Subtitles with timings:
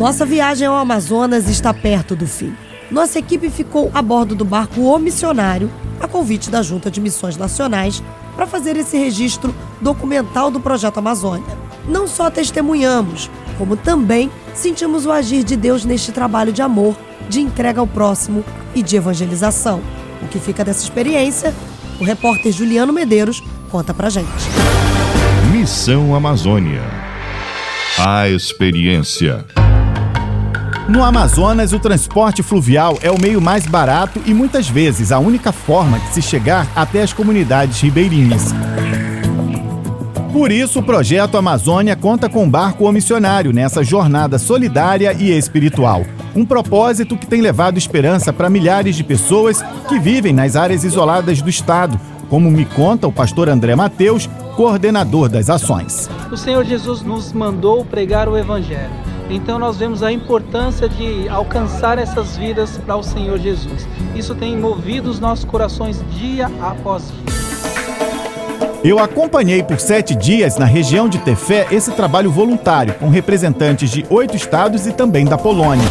[0.00, 2.54] Nossa viagem ao Amazonas está perto do fim.
[2.90, 7.36] Nossa equipe ficou a bordo do barco O Missionário, a convite da Junta de Missões
[7.36, 8.02] Nacionais,
[8.34, 11.54] para fazer esse registro documental do Projeto Amazônia.
[11.86, 16.96] Não só testemunhamos, como também sentimos o agir de Deus neste trabalho de amor,
[17.28, 18.42] de entrega ao próximo
[18.74, 19.82] e de evangelização.
[20.22, 21.54] O que fica dessa experiência,
[22.00, 24.30] o repórter Juliano Medeiros conta pra gente.
[25.52, 26.84] Missão Amazônia.
[27.98, 29.44] A experiência.
[30.88, 35.52] No Amazonas, o transporte fluvial é o meio mais barato e muitas vezes a única
[35.52, 38.52] forma de se chegar até as comunidades ribeirinhas.
[40.32, 46.04] Por isso, o projeto Amazônia conta com um barco missionário nessa jornada solidária e espiritual.
[46.34, 51.42] Um propósito que tem levado esperança para milhares de pessoas que vivem nas áreas isoladas
[51.42, 56.08] do estado, como me conta o pastor André Mateus, coordenador das ações.
[56.30, 59.19] O Senhor Jesus nos mandou pregar o Evangelho.
[59.30, 63.86] Então nós vemos a importância de alcançar essas vidas para o Senhor Jesus.
[64.14, 67.30] Isso tem movido os nossos corações dia após dia.
[68.82, 74.04] Eu acompanhei por sete dias na região de Tefé esse trabalho voluntário com representantes de
[74.10, 75.86] oito estados e também da Polônia.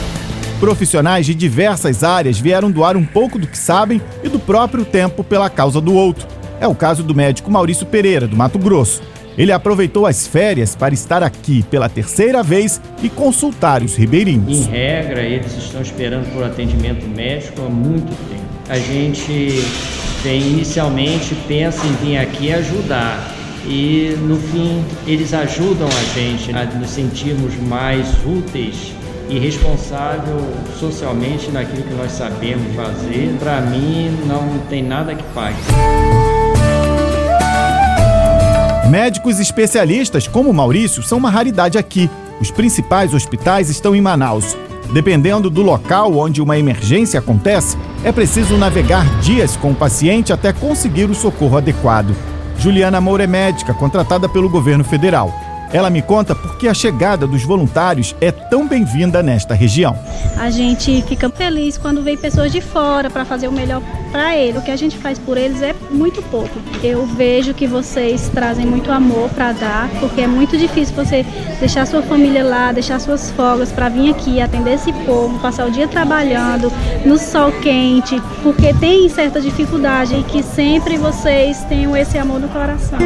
[0.59, 5.23] Profissionais de diversas áreas vieram doar um pouco do que sabem e do próprio tempo
[5.23, 6.27] pela causa do outro.
[6.59, 9.01] É o caso do médico Maurício Pereira, do Mato Grosso.
[9.37, 14.67] Ele aproveitou as férias para estar aqui pela terceira vez e consultar os ribeirinhos.
[14.67, 18.43] Em regra, eles estão esperando por atendimento médico há muito tempo.
[18.67, 19.63] A gente
[20.21, 23.35] tem, inicialmente pensa em vir aqui ajudar
[23.65, 28.93] e no fim eles ajudam a gente a nos sentirmos mais úteis
[29.29, 30.39] e responsável
[30.79, 33.35] socialmente naquilo que nós sabemos fazer.
[33.39, 35.57] Para mim não tem nada que pague.
[38.89, 42.09] Médicos especialistas como Maurício são uma raridade aqui.
[42.41, 44.57] Os principais hospitais estão em Manaus.
[44.91, 50.51] Dependendo do local onde uma emergência acontece, é preciso navegar dias com o paciente até
[50.51, 52.15] conseguir o socorro adequado.
[52.57, 55.31] Juliana Moura é médica, contratada pelo governo federal.
[55.71, 59.95] Ela me conta por que a chegada dos voluntários é tão bem-vinda nesta região.
[60.35, 64.61] A gente fica feliz quando vem pessoas de fora para fazer o melhor para eles.
[64.61, 66.49] O que a gente faz por eles é muito pouco.
[66.83, 71.25] Eu vejo que vocês trazem muito amor para dar, porque é muito difícil você
[71.59, 75.71] deixar sua família lá, deixar suas folgas para vir aqui atender esse povo, passar o
[75.71, 76.71] dia trabalhando
[77.05, 82.49] no sol quente, porque tem certa dificuldade e que sempre vocês tenham esse amor no
[82.49, 82.99] coração.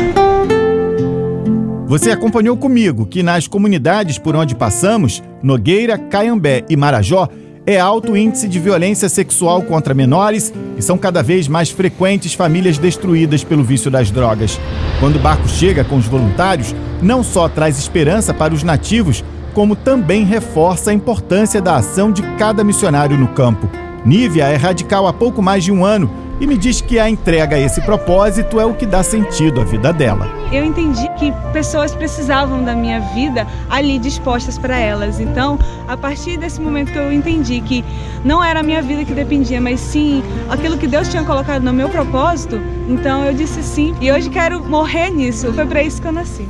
[1.85, 7.29] Você acompanhou comigo que nas comunidades por onde passamos, Nogueira, Caiambé e Marajó,
[7.65, 12.77] é alto índice de violência sexual contra menores e são cada vez mais frequentes famílias
[12.77, 14.59] destruídas pelo vício das drogas.
[14.99, 19.23] Quando o barco chega com os voluntários, não só traz esperança para os nativos,
[19.53, 23.69] como também reforça a importância da ação de cada missionário no campo.
[24.05, 27.55] Nívia é radical há pouco mais de um ano e me diz que a entrega
[27.55, 30.27] a esse propósito é o que dá sentido à vida dela.
[30.51, 35.19] Eu entendi que pessoas precisavam da minha vida ali dispostas para elas.
[35.19, 35.57] Então,
[35.87, 37.83] a partir desse momento que eu entendi que
[38.23, 41.73] não era a minha vida que dependia, mas sim aquilo que Deus tinha colocado no
[41.73, 43.95] meu propósito, então eu disse sim.
[43.99, 45.51] E hoje quero morrer nisso.
[45.53, 46.47] Foi para isso que eu nasci.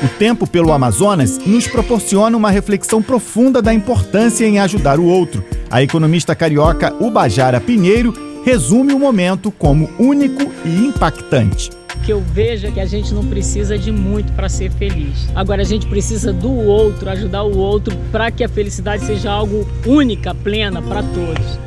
[0.00, 5.44] O tempo pelo Amazonas nos proporciona uma reflexão profunda da importância em ajudar o outro.
[5.70, 11.70] A economista carioca Ubajara Pinheiro resume o momento como único e impactante.
[12.06, 15.28] Que eu vejo é que a gente não precisa de muito para ser feliz.
[15.34, 19.68] Agora a gente precisa do outro, ajudar o outro para que a felicidade seja algo
[19.84, 21.58] única, plena para todos.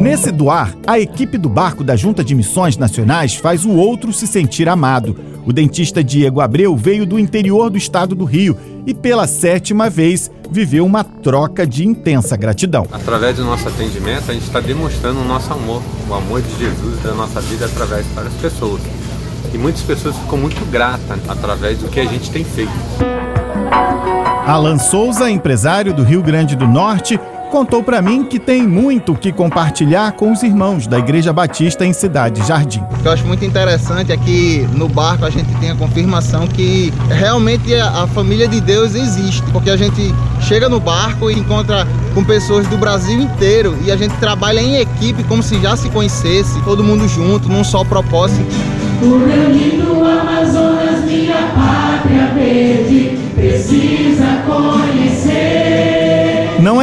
[0.00, 4.26] Nesse doar, a equipe do barco da Junta de Missões Nacionais faz o outro se
[4.26, 5.14] sentir amado.
[5.46, 10.28] O dentista Diego Abreu veio do interior do estado do Rio e, pela sétima vez,
[10.50, 12.84] viveu uma troca de intensa gratidão.
[12.90, 15.80] Através do nosso atendimento, a gente está demonstrando o nosso amor,
[16.10, 18.82] o amor de Jesus da nossa vida através de várias pessoas.
[19.54, 22.72] E muitas pessoas ficam muito gratas através do que a gente tem feito.
[24.44, 29.32] Alan Souza, empresário do Rio Grande do Norte, contou para mim que tem muito que
[29.32, 32.80] compartilhar com os irmãos da Igreja Batista em Cidade Jardim.
[32.80, 36.46] O que eu acho muito interessante é que no barco a gente tem a confirmação
[36.46, 41.86] que realmente a família de Deus existe, porque a gente chega no barco e encontra
[42.14, 45.88] com pessoas do Brasil inteiro e a gente trabalha em equipe como se já se
[45.90, 48.44] conhecesse, todo mundo junto, num só propósito.
[49.02, 54.95] O meu lindo Amazonas, minha pátria verde, precisa conhecer.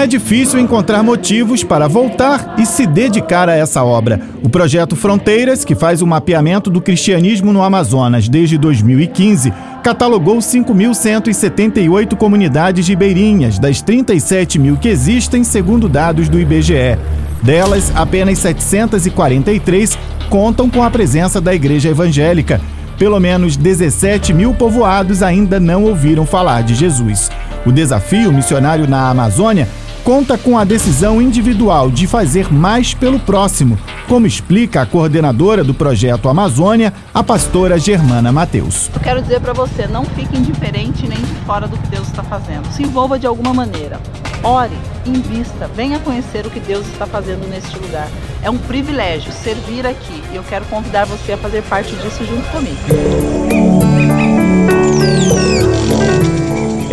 [0.04, 4.20] É difícil encontrar motivos para voltar e se dedicar a essa obra.
[4.44, 12.18] O projeto Fronteiras, que faz o mapeamento do cristianismo no Amazonas desde 2015, catalogou 5.178
[12.18, 17.00] comunidades ribeirinhas, das 37 mil que existem, segundo dados do IBGE.
[17.42, 19.98] Delas, apenas 743
[20.30, 22.60] contam com a presença da Igreja Evangélica.
[23.00, 27.32] Pelo menos 17 mil povoados ainda não ouviram falar de Jesus.
[27.66, 29.66] O desafio missionário na Amazônia
[30.04, 35.74] conta com a decisão individual de fazer mais pelo próximo, como explica a coordenadora do
[35.74, 38.90] projeto Amazônia, a pastora Germana Mateus.
[38.94, 42.24] Eu quero dizer para você, não fique indiferente nem de fora do que Deus está
[42.24, 42.70] fazendo.
[42.74, 44.00] Se envolva de alguma maneira.
[44.44, 48.10] Ore, invista, venha conhecer o que Deus está fazendo neste lugar.
[48.42, 52.46] É um privilégio servir aqui e eu quero convidar você a fazer parte disso junto
[52.52, 53.93] comigo.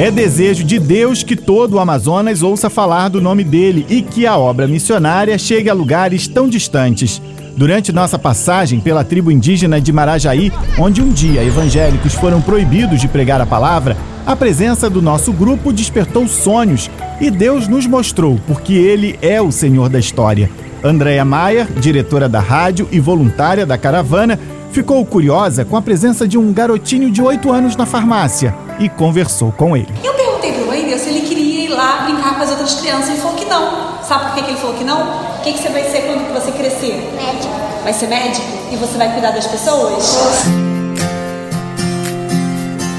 [0.01, 4.27] É desejo de Deus que todo o Amazonas ouça falar do nome dele e que
[4.27, 7.21] a obra missionária chegue a lugares tão distantes.
[7.55, 13.09] Durante nossa passagem pela tribo indígena de Marajaí, onde um dia evangélicos foram proibidos de
[13.09, 13.95] pregar a palavra,
[14.25, 19.53] a presença do nosso grupo despertou sonhos e Deus nos mostrou porque Ele é o
[19.53, 20.49] Senhor da história.
[20.83, 24.41] Andréia Maia, diretora da rádio e voluntária da caravana,
[24.71, 29.53] ficou curiosa com a presença de um garotinho de 8 anos na farmácia e conversou
[29.53, 29.89] com ele.
[30.03, 33.11] Eu perguntei pro Wendel se ele queria ir lá brincar com as outras crianças.
[33.11, 34.03] Ele falou que não.
[34.03, 35.03] Sabe por que, que ele falou que não?
[35.03, 36.95] O que, que você vai ser quando você crescer?
[37.15, 37.55] Médico.
[37.83, 38.47] Vai ser médico?
[38.73, 40.05] E você vai cuidar das pessoas?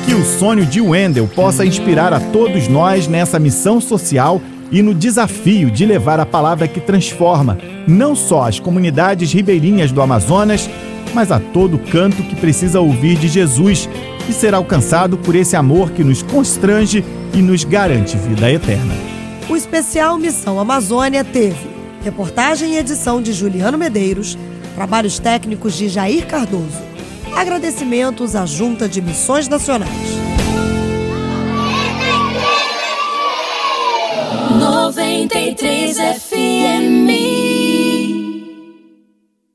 [0.05, 4.41] Que o sonho de Wendel possa inspirar a todos nós nessa missão social
[4.71, 7.57] e no desafio de levar a palavra que transforma
[7.87, 10.69] não só as comunidades ribeirinhas do Amazonas,
[11.13, 13.89] mas a todo canto que precisa ouvir de Jesus
[14.29, 17.03] e ser alcançado por esse amor que nos constrange
[17.33, 18.93] e nos garante vida eterna.
[19.49, 21.69] O especial Missão Amazônia teve
[22.03, 24.37] reportagem e edição de Juliano Medeiros,
[24.75, 26.81] trabalhos técnicos de Jair Cardoso.
[27.35, 29.91] Agradecimentos à Junta de Missões Nacionais.
[34.59, 37.40] 93 FM